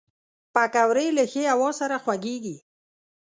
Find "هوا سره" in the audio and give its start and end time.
1.53-1.95